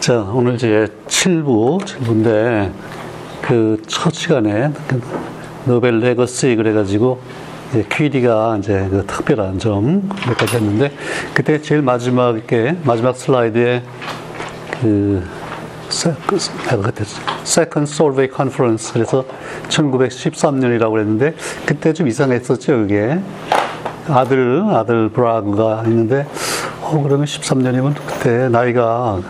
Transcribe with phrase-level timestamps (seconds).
[0.00, 2.72] 자, 오늘 이제 7부, 7부인데,
[3.42, 5.00] 그 첫 시간에 그
[5.66, 7.20] Nobel legacy 그래가지고,
[7.90, 10.90] 퀴리가 이제 그 특별한 점 몇 가지 했는데,
[11.34, 13.82] 그때 제일 마지막에, 마지막 슬라이드에
[14.80, 15.22] 그,
[15.90, 16.38] 세, 그,
[16.82, 17.04] 그때
[17.42, 19.24] Second Solvay Conference, 그래서
[19.68, 21.34] 1913년이라고 그랬는데,
[21.66, 23.18] 그때 좀 이상했었죠, 그게.
[24.08, 26.26] 아들, 아들 브라그가 있는데,
[26.80, 29.20] 어, 그러면 13년이면 그때 나이가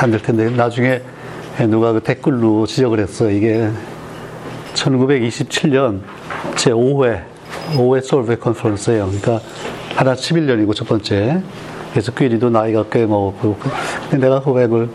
[0.00, 1.02] 안 될 텐데, 나중에
[1.68, 3.30] 누가 그 댓글로 지적을 했어요.
[3.30, 3.68] 이게
[4.74, 6.00] 1927년
[6.56, 7.22] 제 5회,
[7.74, 9.06] 5회 솔베 컨퍼런스예요.
[9.06, 9.40] 그러니까
[9.96, 11.42] 하나 11년이고 첫 번째.
[11.90, 13.56] 그래서 퀴리도 나이가 꽤 먹었고,
[14.10, 14.90] 근데 내가 고백을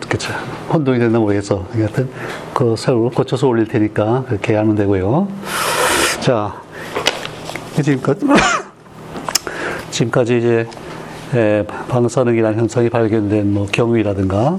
[0.72, 1.66] 혼동이 됐나 모르겠어.
[1.72, 2.08] 하여튼
[2.54, 5.28] 그 새로 고쳐서 올릴 테니까 그렇게 하면 되고요.
[6.20, 6.54] 자,
[7.82, 8.24] 지금까지,
[9.90, 10.66] 지금까지 이제
[11.34, 14.58] 에, 방사능이라는 현상이 발견된 뭐 경위라든가 아,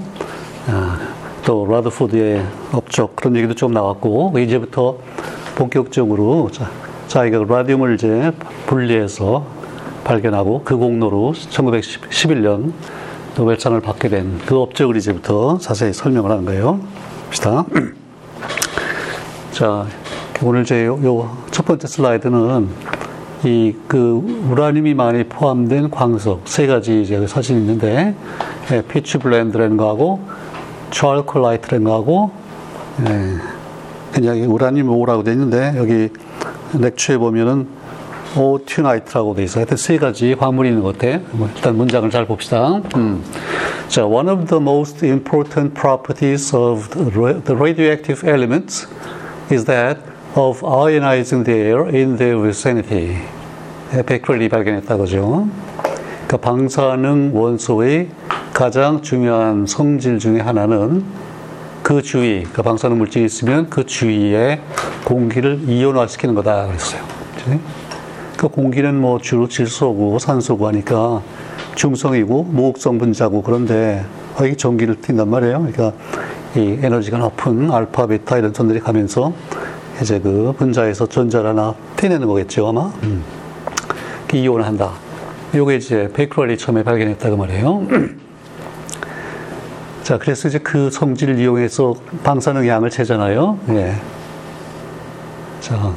[1.44, 4.96] 또 라더푸드의 업적 그런 얘기도 좀 나왔고 이제부터
[5.54, 6.70] 본격적으로 자,
[7.06, 8.32] 자기가 라디움을 이제
[8.66, 9.44] 분리해서
[10.04, 12.72] 발견하고 그 공로로 1911년
[13.36, 16.80] 노벨상을 받게 된 그 업적을 이제부터 자세히 설명을 하는 거예요.
[17.26, 17.64] 봅시다.
[19.52, 19.86] 자,
[20.42, 22.68] 오늘 제 요 첫 번째 슬라이드는
[23.44, 28.14] 이 그 우라늄이 많이 포함된 광석 세 가지 이제 사진이 있는데
[28.72, 30.20] 예, 피치블렌드라는 거하고
[30.90, 32.30] chalcolite라는 거하고
[33.06, 33.34] 예,
[34.12, 36.08] 그냥 우라늄 ore라고 돼 있는데 여기
[36.78, 37.68] 렉처에 보면은
[38.36, 39.60] autunite라고 돼 있어요.
[39.60, 41.20] 하여튼 세 가지 광물이 있는 것 같아.
[41.32, 42.80] 뭐 일단 문장을 잘 봅시다.
[42.96, 43.22] 음.
[43.88, 48.86] 자, one of the most important properties of the radioactive elements
[49.50, 50.00] is that
[50.34, 53.16] of ionizing the air in their vicinity.
[54.04, 55.46] 베크렐이 발견했다 그죠.
[56.26, 58.08] 그러니까 방사능 원소의
[58.56, 61.04] 가장 중요한 성질 중에 하나는
[61.82, 64.62] 그 주위, 그 방사능 물질이 있으면 그 주위에
[65.04, 67.02] 공기를 이온화시키는 거다 그랬어요.
[68.38, 71.20] 그 공기는 뭐 주로 질소고 산소고 하니까
[71.74, 74.02] 중성이고 무극성 분자고 그런데
[74.40, 75.58] 이게 전기를 튄단 말이에요.
[75.70, 75.92] 그러니까
[76.56, 79.34] 이 에너지가 높은 알파, 베타 이런 전들이 가면서
[80.00, 82.86] 이제 그 분자에서 전자를 하나 떼내는 거겠죠 아마.
[83.02, 83.22] 음.
[84.32, 84.92] 이온을 한다.
[85.54, 88.25] 요게 이제 베크럴이 처음에 발견했다고 말이에요.
[90.06, 93.58] 자, 그래서 이제 그 성질을 이용해서 방사능 양을 재잖아요.
[93.70, 93.92] 예.
[95.58, 95.92] 자,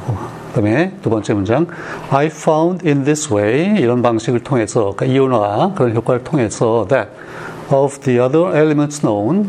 [0.48, 1.68] 그다음에 두 번째 문장.
[2.10, 7.08] I found in this way 이런 방식을 통해서 그러니까 이온화 그런 효과를 통해서 that
[7.70, 9.48] of the other elements known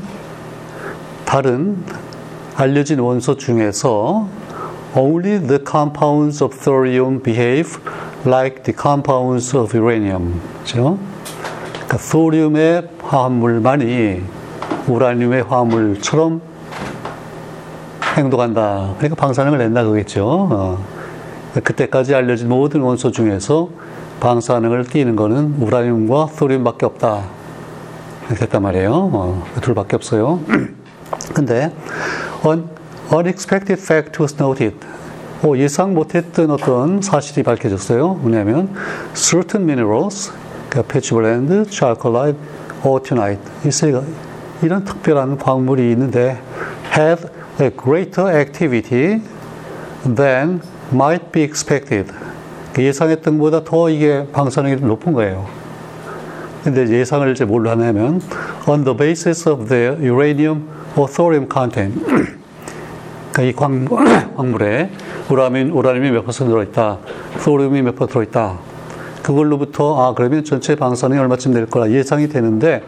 [1.25, 1.83] 다른
[2.55, 4.27] 알려진 원소 중에서
[4.95, 7.79] only the compounds of thorium behave
[8.27, 10.39] like the compounds of uranium.
[10.57, 10.99] 그렇죠?
[11.73, 14.40] 그러니까 소듐의 화합물만이
[14.87, 16.41] 우라늄의 화합물처럼
[18.17, 18.95] 행동한다.
[18.97, 20.49] 그러니까 방사능을 낸다 그겠죠.
[20.51, 20.85] 어.
[21.63, 23.69] 그때까지 알려진 모든 원소 중에서
[24.19, 27.23] 방사능을 띠는 거는 우라늄과 소듐밖에 없다.
[28.29, 28.91] 했단 말이에요.
[28.93, 30.39] 어, 그 둘밖에 없어요.
[31.33, 31.73] 근데
[32.45, 32.69] un,
[33.11, 34.77] unexpected fact was noted.
[35.43, 38.13] 오, 예상 못했던 어떤 사실이 밝혀졌어요.
[38.13, 38.73] 뭐냐면
[39.13, 40.31] certain minerals,
[40.69, 42.37] 그러니까 petroblend, chalcolite,
[42.85, 43.91] autunite 이 세
[44.63, 46.37] 이런 특별한 광물이 있는데
[46.95, 47.27] had
[47.59, 49.21] a greater activity
[50.15, 50.61] than
[50.91, 52.11] might be expected.
[52.77, 55.45] 예상했던 것보다 더 이게 방사능이 높은 거예요.
[56.63, 58.21] 근데 예상을 이제 뭘로 하냐면
[58.67, 61.99] on the basis of the uranium or thorium content.
[63.33, 63.85] 그러니까 이 광,
[64.35, 64.89] 광물에
[65.29, 66.97] 우라늄, 우라늄이 몇 퍼센트 들어있다,
[67.39, 68.59] 소듐이 몇 퍼센트 들어있다.
[69.23, 72.83] 그걸로부터 아 그러면 전체 방사능이 얼마쯤 될 거라 예상이 되는데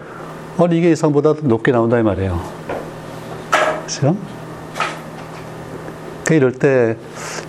[0.57, 2.39] 어 이게 예상보다 높게 나온다 이 말이에요.
[3.87, 4.15] 그렇죠?
[6.23, 6.95] 그 이럴 때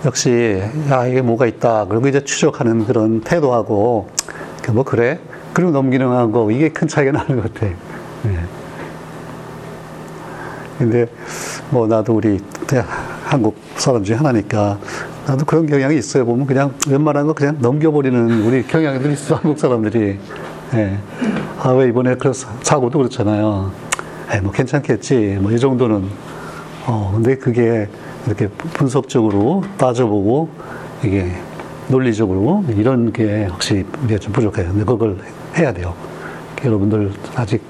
[0.05, 4.09] 역시 아 이게 뭐가 있다 그리고 이제 추적하는 그런 태도하고
[4.71, 5.19] 뭐 그래
[5.53, 7.67] 그리고 넘기는 하고 이게 큰 차이가 나는 것 같아.
[8.23, 8.39] 네.
[10.77, 11.05] 근데
[11.69, 12.39] 뭐 나도 우리
[13.23, 14.77] 한국 사람 중에 하나니까
[15.27, 16.25] 나도 그런 경향이 있어요.
[16.25, 20.19] 보면 그냥 웬만한 거 그냥 넘겨버리는 우리 경향들이 있어 한국 사람들이.
[20.73, 20.97] 예.
[21.65, 22.31] 아 왜 이번에 그
[22.61, 23.71] 사고도 그렇잖아요.
[24.31, 25.39] 에, 뭐 괜찮겠지.
[25.41, 26.05] 뭐 이 정도는.
[26.85, 27.87] 어 근데 그게
[28.27, 30.49] 이렇게 분석적으로 따져보고
[31.03, 31.31] 이게
[31.87, 34.67] 논리적으로 이런 게 확실히 우리가 좀 부족해요.
[34.67, 35.17] 근데 그걸
[35.57, 35.95] 해야 돼요.
[36.63, 37.63] 여러분들 아직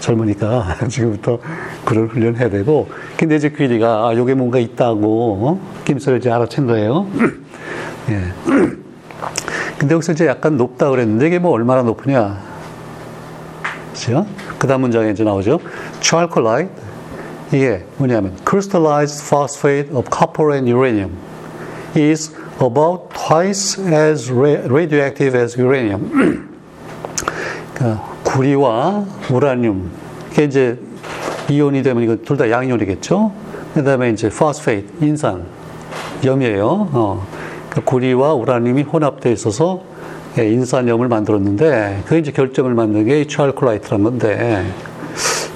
[0.00, 1.38] 젊으니까 지금부터
[1.84, 5.60] 그런 훈련을 해야 되고 근데 이제 퀴리가 아 요게 뭔가 있다고 어?
[5.84, 7.06] 김서를 이제 알아챈 거예요.
[8.08, 8.22] 예.
[9.78, 12.53] 근데 여기서 이제 약간 높다 그랬는데 이게 뭐 얼마나 높으냐?
[13.94, 14.26] 그죠?
[14.58, 15.60] 그 다음 문장에 이제 나오죠.
[16.00, 16.70] chalcolite.
[17.52, 21.12] 이게 뭐냐면 crystallized phosphate of copper and uranium
[21.96, 26.10] is about twice as radioactive as uranium.
[27.74, 29.90] 그러니까 구리와 우라늄.
[30.32, 30.78] 이게 이제
[31.48, 33.32] 이온이 되면 이거 둘 다 양이온이겠죠?
[33.74, 35.44] 그 다음에 이제 phosphate, 인산,
[36.24, 36.66] 염이에요.
[36.92, 37.26] 어.
[37.68, 39.82] 그러니까 구리와 우라늄이 혼합되어 있어서
[40.38, 44.64] 예, 인산염을 만들었는데, 그 이제 결정을 만든 게 츄알콜라이트란 건데,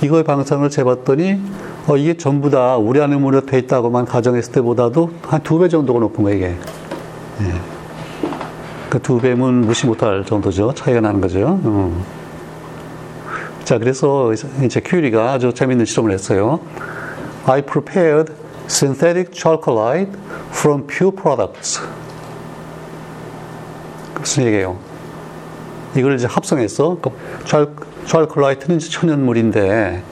[0.03, 1.41] 이거의 방사능을 재봤더니,
[1.89, 6.37] 어, 이게 전부 다 우라늄으로 되어 있다고만 가정했을 때보다도 한 두 배 정도가 높은 거예요,
[6.39, 6.47] 이게.
[7.41, 7.53] 예.
[8.91, 10.73] 그두 배면 무시 못할 정도죠.
[10.75, 11.59] 차이가 나는 거죠.
[11.63, 12.05] 어.
[13.65, 14.33] 자, 그래서
[14.65, 16.61] 이제 큐리가 아주 재밌는 실험을 했어요.
[17.47, 18.33] I prepared
[18.67, 20.11] synthetic chalcolite
[20.51, 21.81] from pure products.
[24.21, 24.77] 무슨 얘기예요?
[25.97, 26.99] 이걸 이제 합성해서
[28.07, 30.03] 찰콜라이트는 천연물인데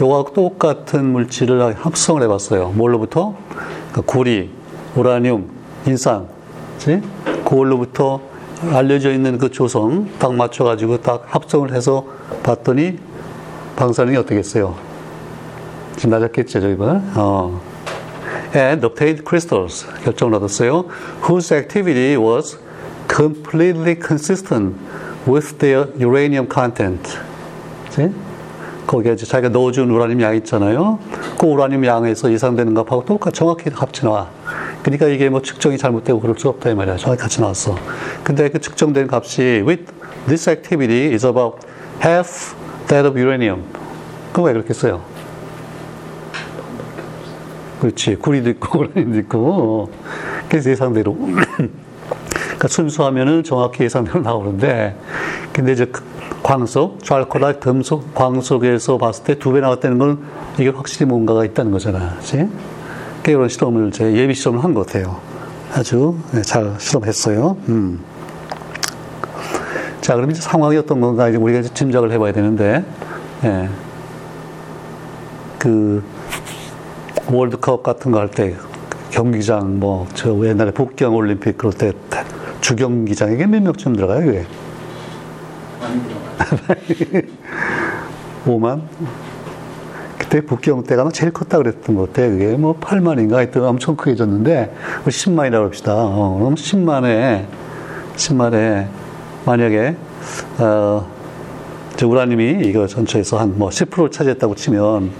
[0.00, 2.70] 요거하고 똑같은 물질을 합성을 해봤어요.
[2.70, 3.34] 뭘로부터?
[3.50, 4.50] 그러니까 구리,
[4.94, 5.48] 우라늄,
[5.86, 6.26] 인산,
[6.74, 7.00] 그치?
[7.44, 8.20] 그걸로부터
[8.72, 12.06] 알려져 있는 그 조성 딱 맞춰가지고 딱 합성을 해서
[12.42, 12.98] 봤더니
[13.76, 14.74] 방사능이 어떻겠어요?
[15.96, 17.02] 지금 낮았겠죠, 저희가?
[17.14, 17.60] 어.
[18.54, 20.86] And obtained crystals 결정을 얻었어요.
[21.28, 22.58] Whose activity was
[23.08, 24.76] completely consistent
[25.26, 27.18] with their uranium content.
[27.86, 28.12] 그치?
[28.86, 30.98] 거기에 이제 자기가 넣어준 우라늄 양 있잖아요.
[31.38, 34.28] 그 우라늄 양에서 예상되는 값하고 똑같이 정확히 합치 나와.
[34.82, 36.96] 그러니까 이게 뭐 측정이 잘못되고 그럴 수 없다 이 말이야.
[36.96, 37.76] 정확히 같이 나왔어.
[38.22, 39.92] 근데 그 측정된 값이 with
[40.26, 41.58] this activity is about
[42.02, 42.54] half
[42.86, 43.64] that of uranium.
[44.32, 45.02] 그럼 왜 그렇게 써요?
[47.80, 48.16] 그렇지.
[48.16, 49.90] 구리도 있고 우라늄도 있고.
[50.48, 51.16] 그래서 예상대로.
[52.66, 54.96] 그러니까 순수하면은 정확히 예상대로 나오는데,
[55.52, 56.02] 근데 이제 그
[56.42, 60.18] 광석, 좌알코라 금속, 광석에서 봤을 때 두 배 나왔다는 건
[60.58, 62.16] 이게 확실히 뭔가가 있다는 거잖아.
[62.18, 62.48] 그치?
[63.26, 65.20] 이런 실험을 제 예비 실험을 한 것 같아요.
[65.72, 67.56] 아주 네, 잘 실험했어요.
[67.68, 68.00] 음.
[70.00, 72.84] 자, 그럼 이제 상황이 어떤 건가 이제 우리가 이제 짐작을 해봐야 되는데,
[73.44, 73.68] 예.
[75.58, 76.02] 그
[77.32, 78.54] 월드컵 같은 거 할 때
[79.10, 81.92] 경기장 뭐 저 옛날에 복경 올림픽 그럴 때
[82.66, 84.44] 주경 기장에게 몇 명쯤 들어가요, 그게?
[88.44, 88.80] 5만?
[90.18, 92.28] 그때 북경 때가 제일 컸다 그랬던 것 같아.
[92.28, 94.74] 그게 뭐 8만인가 하여튼 엄청 크게 졌는데,
[95.04, 95.94] 10만이라고 뭐 합시다.
[95.94, 97.44] 어, 그럼 10만에,
[98.16, 98.88] 10만에,
[99.44, 99.94] 만약에,
[100.58, 101.06] 어,
[101.96, 105.10] 저 우라님이 이거 전체에서 한 뭐 10%를 차지했다고 치면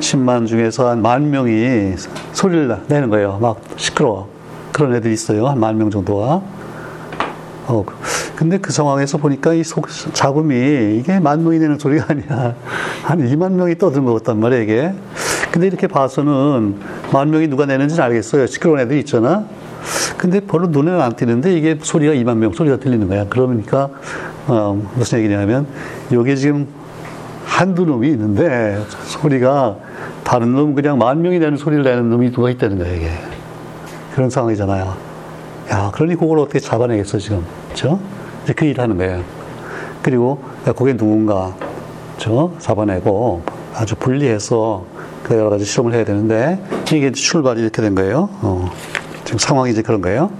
[0.00, 1.94] 10만 중에서 한 만 명이
[2.32, 3.38] 소리를 내는 거예요.
[3.40, 4.28] 막 시끄러워.
[4.72, 5.46] 그런 애들이 있어요.
[5.46, 6.55] 한 만 명 정도가.
[7.68, 7.84] 어,
[8.36, 12.54] 근데 그 상황에서 보니까 이 속, 잡음이 이게 만 명이 내는 소리가 아니야.
[13.02, 14.94] 한 2만 명이 떠든 것 같단 말이야, 이게.
[15.50, 16.76] 근데 이렇게 봐서는
[17.12, 18.46] 만 명이 누가 내는지는 알겠어요.
[18.46, 19.46] 시끄러운 애들이 있잖아.
[20.16, 23.26] 근데 별로 눈에는 안 띄는데 이게 소리가 2만 명 소리가 들리는 거야.
[23.28, 23.90] 그러니까,
[24.46, 25.66] 어, 무슨 얘기냐면,
[26.12, 26.68] 여기 지금
[27.44, 29.76] 한두 놈이 있는데 소리가
[30.24, 33.10] 다른 놈 그냥 만 명이 내는 소리를 내는 놈이 누가 있다는 거야, 이게.
[34.14, 35.05] 그런 상황이잖아요.
[35.70, 37.44] 야, 그러니 그걸 어떻게 잡아내겠어, 지금.
[37.70, 37.98] 그죠?
[38.44, 39.22] 이제 그 일을 하는 거예요.
[40.02, 41.54] 그리고 거기에 누군가,
[42.18, 43.42] 저 잡아내고
[43.74, 44.84] 아주 분리해서
[45.24, 46.62] 그 여러 가지 실험을 해야 되는데,
[46.92, 48.28] 이게 출발이 이렇게 된 거예요.
[48.42, 48.70] 어,
[49.24, 50.30] 지금 상황이 이제 그런 거예요.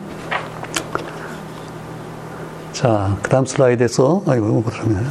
[2.72, 5.06] 자, 그 다음 슬라이드에서, 아이고, 그러면.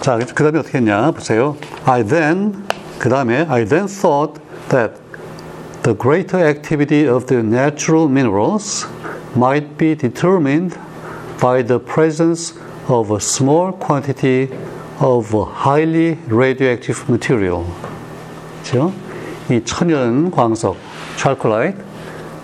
[0.00, 1.56] 자, 그 다음에 어떻게 했냐, 보세요.
[1.84, 2.64] I then,
[2.98, 4.94] 그 다음에, I then thought that
[5.86, 8.86] the greater activity of the natural minerals
[9.36, 10.76] might be determined
[11.40, 12.54] by the presence
[12.88, 14.50] of a small quantity
[14.98, 17.64] of highly radioactive material.
[18.64, 18.92] 그렇죠?
[19.48, 20.76] 이 천연 광석,
[21.18, 21.78] 찰콜라이트,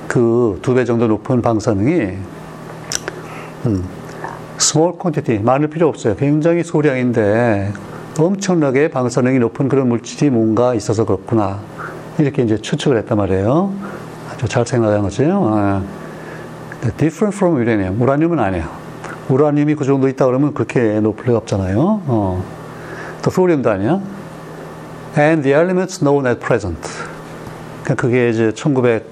[0.06, 2.18] 그 두 배 정도 높은 방사능이
[3.66, 3.84] 음,
[4.60, 6.14] small quantity, 많을 필요 없어요.
[6.14, 7.72] 굉장히 소량인데
[8.16, 11.71] 엄청나게 방사능이 높은 그런 물질이 뭔가 있어서 그렇구나.
[12.18, 13.72] 이렇게 이제 추측을 했단 말이에요.
[14.32, 15.24] 아주 잘 생각한 거죠.
[15.54, 15.82] 아.
[16.96, 18.00] different from uranium.
[18.00, 18.68] 우라늄은 아니에요.
[19.28, 22.02] 우라늄이 그 정도 있다 그러면 그렇게 높을 리가 없잖아요.
[22.06, 22.44] 어.
[23.22, 24.00] 또 소듐도 아니야.
[25.16, 26.80] And the elements known at present.
[27.82, 29.06] 그러니까 그게 이제 1900,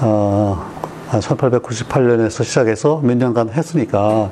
[0.00, 0.64] 어,
[1.10, 4.30] 1898년에서 시작해서 몇 년간 했으니까,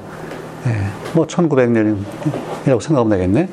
[0.67, 3.49] 예, 뭐 1900년이라고 생각하면 되겠네.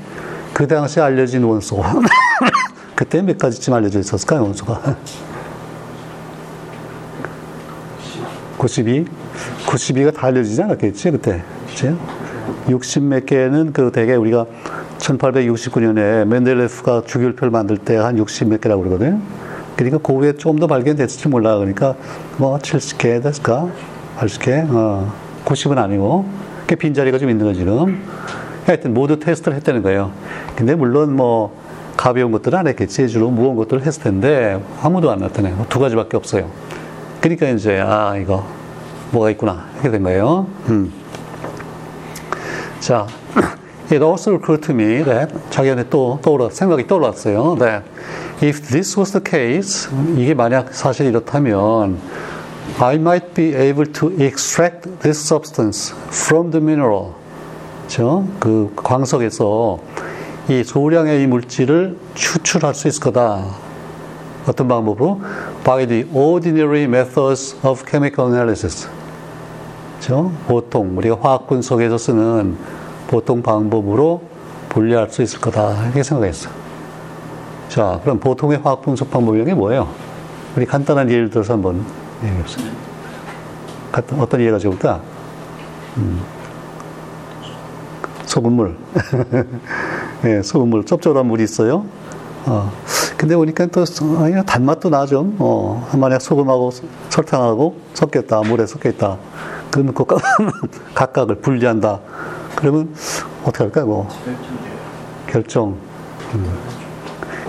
[0.54, 1.84] 그 당시 알려진 원소.
[3.02, 4.96] 그때 몇 가지쯤 알려져 있었을까요, 원소가?
[8.60, 9.06] 92?
[9.66, 11.42] 92가 다 알려지지 않았겠지, 그때.
[11.68, 11.96] 그치?
[12.68, 14.46] 60몇 개는 그 대개 우리가
[15.00, 19.20] 1869년에 멘델레프가 주기율표를 만들 때 한 60 몇 개라고 그러거든요.
[19.76, 21.58] 그러니까 그 후에 좀 더 발견됐을지 몰라.
[21.58, 21.96] 그러니까
[22.38, 23.68] 뭐 70개 됐을까?
[24.20, 24.68] 80개?
[24.70, 25.12] 어,
[25.44, 26.30] 90은 아니고.
[26.68, 28.00] 그 빈자리가 좀 있는 거지, 지금.
[28.68, 30.12] 하여튼 모두 테스트를 했다는 거예요.
[30.56, 31.60] 근데 물론 뭐
[32.02, 33.08] 가벼운 것들은 안 했겠지.
[33.10, 35.68] 주로 무거운 것들을 했을 텐데 아무도 안 나타나요.
[35.70, 36.50] 두 가지밖에 없어요.
[37.20, 38.44] 그러니까 이제 아 이거
[39.12, 40.48] 뭐가 있구나 이렇게 된 거예요.
[40.70, 40.92] 음.
[42.80, 43.06] 자,
[43.94, 47.58] it also occurred to me that 자기한테 또 떠올라 생각이 떠올랐어요.
[47.60, 47.86] that
[48.42, 52.00] if this was the case 이게 만약 사실 이렇다면
[52.80, 57.12] I might be able to extract this substance from the mineral.
[57.86, 58.26] 그렇죠?
[58.40, 59.78] 그 광석에서
[60.50, 63.46] 이 소량의 이 물질을 추출할 수 있을 거다.
[64.48, 65.22] 어떤 방법으로?
[65.64, 68.90] By the ordinary methods of chemical analysis.
[70.00, 70.32] 그렇죠?
[70.48, 72.58] 보통 우리가 화학 분석에서 쓰는
[73.08, 74.24] 보통 방법으로
[74.70, 75.84] 분리할 수 있을 거다.
[75.86, 76.50] 이렇게 생각했어.
[77.70, 79.88] 자, 그럼 보통의 화학 분석 방법이 뭐예요?
[80.56, 81.86] 우리 간단한 예를 들어서 한번
[82.24, 82.72] 얘기해 보세요.
[84.20, 85.02] 어떤 예가 좋을까?
[85.98, 86.22] 음.
[88.26, 88.76] 소금물.
[90.26, 90.86] 예, 소금물.
[90.86, 91.86] 쩝쩝한 물이 있어요.
[92.46, 92.72] 어.
[93.18, 93.84] 근데 보니까 또,
[94.20, 95.34] 아니, 단맛도 나죠.
[95.40, 96.72] 어, 만약 소금하고
[97.10, 98.42] 설탕하고 섞였다.
[98.42, 99.18] 물에 섞였다.
[99.70, 100.06] 그러면 그
[100.94, 102.00] 각각을 분리한다.
[102.56, 102.94] 그러면
[103.44, 103.86] 어떻게 할까요?
[103.86, 104.10] 뭐?
[105.28, 105.76] 결정.
[106.34, 106.58] 음.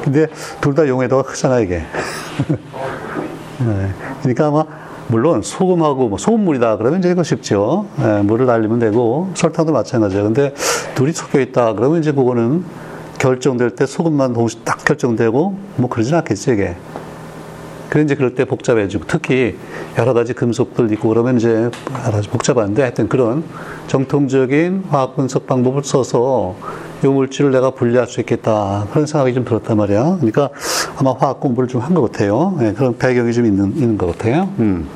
[0.03, 0.27] 근데
[0.61, 1.79] 둘 다 용해도가 크잖아, 이게.
[3.61, 3.93] 네.
[4.21, 4.65] 그러니까 아마
[5.13, 7.85] 물론 소금하고 뭐 소금물이다 그러면 이제 이거 쉽죠.
[8.01, 10.25] 예, 물을 날리면 되고 설탕도 마찬가지예요.
[10.25, 10.55] 근데
[10.95, 12.65] 둘이 섞여 있다 그러면 이제 그거는
[13.19, 16.77] 결정될 때 소금만 동시 딱 결정되고 뭐 그러진 않겠지 이게.
[17.91, 19.59] 그래 이제 그럴 때 복잡해지고 특히
[19.99, 21.69] 여러 가지 금속들 있고 그러면 이제
[22.07, 23.45] 여러 가지 복잡한데 하여튼 그런
[23.89, 26.55] 정통적인 화학 분석 방법을 써서
[27.05, 30.05] 이 물질을 내가 분리할 수 있겠다 그런 생각이 좀 들었단 말이야.
[30.17, 30.49] 그러니까
[30.97, 32.57] 아마 화학 공부를 좀 한 것 같아요.
[32.59, 34.49] 네, 그런 배경이 좀 있는 있는 것 같아요.
[34.59, 34.89] 음.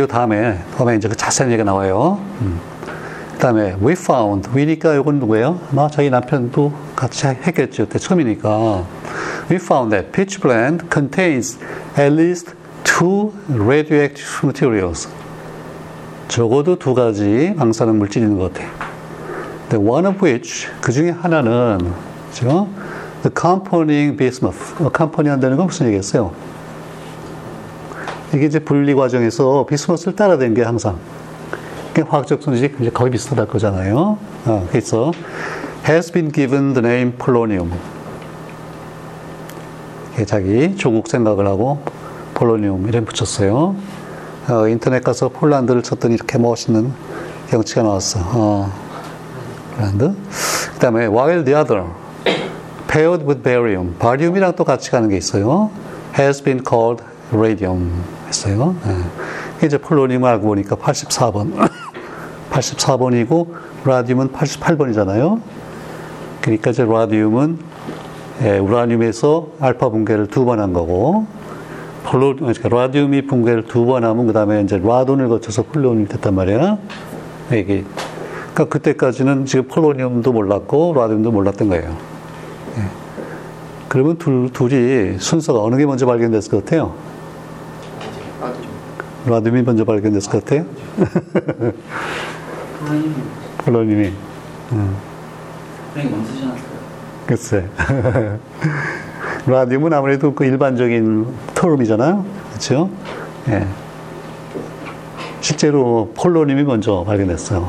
[0.00, 2.18] 그 다음에 다음에 이제 그 자세한 얘기가 나와요.
[2.40, 2.58] 음.
[3.32, 5.60] 그 다음에 we found we니까 이건 누구예요?
[5.70, 7.84] 아마 자기 남편도 같이 했겠죠.
[7.84, 8.84] 그때 처음이니까.
[9.50, 11.58] We found that pitch blende contains
[11.98, 15.06] at least two radioactive materials.
[16.28, 18.70] 적어도 두 가지 방사능 물질이 있는 것 같아요.
[19.68, 21.92] The one of which 그 중에 하나는
[22.30, 22.68] 그죠?
[23.22, 24.72] The accompanying bismuth.
[24.80, 26.53] accompany 한다는 건 무슨 얘기겠어요?
[28.34, 30.98] 이게 이제 분리 과정에서 비스무스를 따라댄 게 항상
[32.08, 34.18] 화학적 손질이 이제 거의 비슷하다 거잖아요.
[34.46, 35.12] 어, 그래서
[35.88, 37.70] has been given the name polonium.
[40.26, 41.82] 자기 조국 생각을 하고
[42.34, 43.76] 폴로니움 이름 붙였어요.
[44.48, 46.92] 어, 인터넷 가서 폴란드를 쳤더니 이렇게 멋있는
[47.48, 48.20] 경치가 나왔어.
[48.22, 48.72] 어,
[49.76, 50.14] 폴란드.
[50.72, 51.84] 그 다음에 while the other
[52.88, 55.70] paired with barium, 바리움이랑 또 같이 가는 게 있어요.
[56.18, 57.90] has been called radium
[58.38, 58.74] 했어요.
[58.84, 59.66] 네.
[59.66, 61.52] 이제 폴로니움을 알고 보니까 84번.
[62.50, 63.48] 84번이고
[63.84, 65.40] 라디움은 88번이잖아요.
[66.40, 67.58] 그러니까 이제 라디움은
[68.42, 71.26] 예, 우라늄에서 알파 붕괴를 두 번 한 거고
[72.04, 76.78] 폴로 그러니까 라디움이 붕괴를 두 번 하면 그 다음에 이제 라돈을 거쳐서 폴로늄이 됐단 말이야.
[77.52, 77.84] 이게
[78.52, 81.96] 그러니까 그때까지는 지금 폴로늄도 몰랐고 라디움도 몰랐던 거예요.
[82.78, 82.82] 예.
[83.88, 86.94] 그러면 둘, 둘이 순서가 어느 게 먼저 발견됐을 것 같아요?
[89.26, 90.66] 라디움이 먼저 발견됐을 것 같아요?
[94.72, 94.96] 음.
[96.10, 96.64] 먼저 쓰지 않았어요?
[97.26, 97.64] 글쎄.
[99.46, 102.24] 라디움은 아무래도 그 일반적인 토름이잖아요.
[102.50, 102.90] 그렇죠?
[103.48, 103.66] 예.
[105.40, 107.68] 실제로 폴로늄이 먼저 발견됐어요.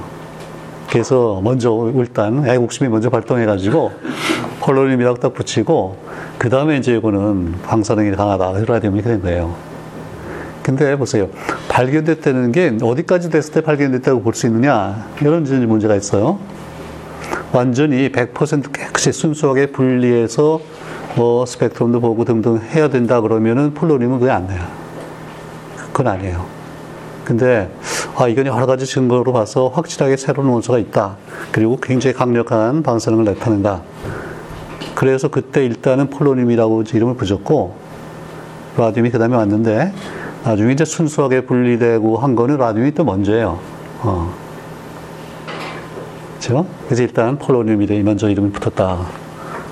[0.90, 3.92] 그래서 먼저 일단 애국심이 먼저 발동해가지고
[4.62, 5.98] 폴로늄이라고 딱 붙이고
[6.38, 8.52] 그 다음에 이제 이거는 방사능이 강하다.
[8.66, 9.75] 라디움이 이렇게 된 거예요.
[10.66, 11.30] 근데 보세요.
[11.70, 15.08] 발견됐다는 게 어디까지 됐을 때 발견됐다고 볼 수 있느냐.
[15.22, 16.40] 이런 문제가 있어요.
[17.54, 20.60] 완전히 100% 깨끗이 순수하게 분리해서
[21.16, 24.60] 뭐 스펙트럼도 보고 등등 해야 된다 그러면은 폴로늄은 그게 안 돼요.
[25.94, 26.44] 그건 아니에요.
[27.24, 27.72] 근데
[28.18, 31.18] 아 이건 여러 가지 증거로 봐서 확실하게 새로운 원소가 있다.
[31.52, 33.84] 그리고 굉장히 강력한 방사능을 나타낸다.
[34.96, 37.76] 그래서 그때 일단은 폴로늄이라고 이름을 붙였고
[38.78, 39.94] 라듐이 그 다음에 왔는데
[40.46, 43.60] 나중에 이제 순수하게 분리되고 한 거는 라듐이 또 먼저예요.
[44.02, 44.32] 어.
[46.40, 46.68] 그렇죠?
[46.86, 49.08] 그래서 일단 폴로늄이 먼저 이름이 붙었다.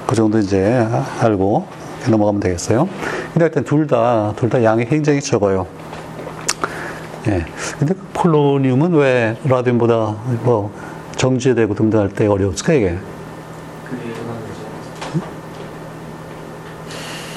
[0.07, 0.83] 그 정도 이제
[1.21, 1.67] 알고
[2.09, 2.89] 넘어가면 되겠어요.
[3.31, 5.67] 근데 일단 둘 다, 둘 다 양이 굉장히 적어요.
[7.27, 7.45] 예.
[7.77, 10.73] 근데 폴로니움은 왜 라듐보다 뭐
[11.15, 13.03] 정제되고 등등할 때 어려웠을까 이게 일어난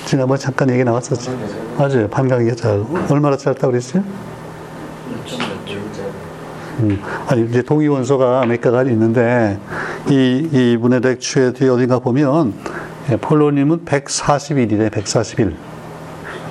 [0.06, 1.28] 지난번 잠깐 얘기 나왔었지.
[1.30, 1.54] 거죠.
[1.76, 2.08] 맞아요.
[2.08, 4.02] 반감기가 잘 얼마나 짧다고 그랬어요?
[5.26, 5.36] 6.6점.
[6.80, 9.58] 음, 아니 이제 동위 원소가 몇 개가 있는데
[10.08, 12.54] 이 이분의 렉추에 뒤에 어딘가 보면
[13.10, 15.54] 예, 폴로님은 141이래 141.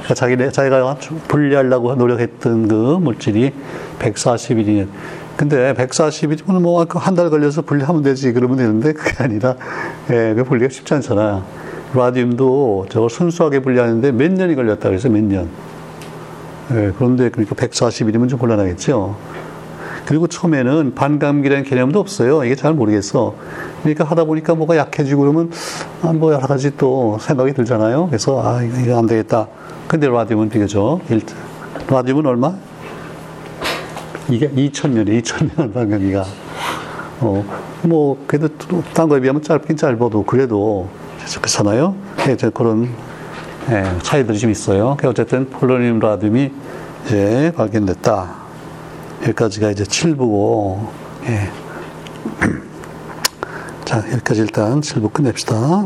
[0.04, 0.98] 그러니까 자기 자기가
[1.28, 3.54] 분리하려고 노력했던 그 물질이
[4.00, 4.88] 141이네.
[5.38, 9.56] 근데 141이면 뭐 한 달 걸려서 분리하면 되지 그러면 되는데 그게 아니라
[10.12, 11.44] 예, 그 분리가 쉽지 않잖아.
[11.94, 15.50] 라듐도 저걸 순수하게 분리하는데 몇 년이 걸렸다 그래서 몇 년.
[16.72, 19.16] 예, 그런데 그러니까 141이면 좀 곤란하겠죠.
[20.06, 22.44] 그리고 처음에는 반감기라는 개념도 없어요.
[22.44, 23.36] 이게 잘 모르겠어.
[23.82, 25.52] 그러니까 하다 보니까 뭐가 약해지고 그러면
[26.04, 28.08] 아, 뭐 여러 가지 또 생각이 들잖아요.
[28.08, 29.48] 그래서 아 이거, 이거 안 되겠다.
[29.88, 31.22] 근데 라디움은 비교적 일-
[31.88, 32.54] 라디움은 얼마?
[34.30, 36.26] 이게 2천년이 2천년 반감기가
[37.22, 37.44] 어
[37.84, 40.88] 뭐 그래도 또딴 거에 비하면 짧긴 짧아도 그래도
[41.26, 41.96] 그렇잖아요.
[42.18, 42.90] 그래서 그런
[43.70, 44.96] 예, 차이들이 좀 있어요.
[45.04, 46.52] 어쨌든 폴로늄 라듐이
[47.06, 48.36] 이제 발견됐다.
[49.24, 50.88] 여기까지가 이제 7부고,
[51.28, 51.50] 예.
[53.86, 55.86] 자, 여기까지 일단 7부 끝냅시다.